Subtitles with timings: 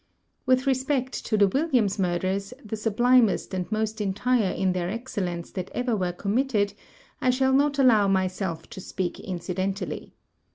[0.47, 5.69] "With respect to the Williams' murders, the sublimest and most entire in their excellence that
[5.75, 6.73] ever were committed,
[7.21, 10.15] I shall not allow myself to speak incidentally.